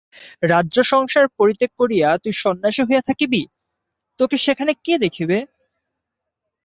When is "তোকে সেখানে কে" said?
4.19-4.93